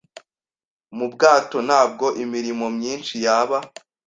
mubwatoNtabwo 0.97 2.05
imirimo 2.23 2.65
myinshi 2.77 3.13
yaba 3.25 3.57